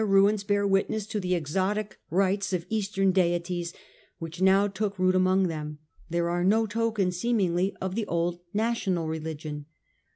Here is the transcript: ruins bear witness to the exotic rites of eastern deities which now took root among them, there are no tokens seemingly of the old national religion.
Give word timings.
ruins 0.03 0.43
bear 0.43 0.65
witness 0.65 1.05
to 1.05 1.19
the 1.19 1.35
exotic 1.35 1.99
rites 2.09 2.53
of 2.53 2.65
eastern 2.71 3.11
deities 3.11 3.71
which 4.17 4.41
now 4.41 4.67
took 4.67 4.97
root 4.97 5.13
among 5.13 5.47
them, 5.47 5.77
there 6.09 6.27
are 6.27 6.43
no 6.43 6.65
tokens 6.65 7.17
seemingly 7.17 7.75
of 7.79 7.93
the 7.93 8.07
old 8.07 8.39
national 8.51 9.07
religion. 9.07 9.67